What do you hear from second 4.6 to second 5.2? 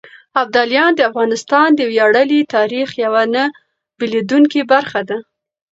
برخه ده.